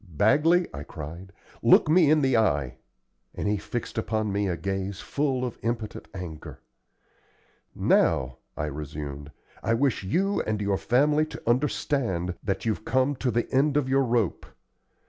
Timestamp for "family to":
10.79-11.43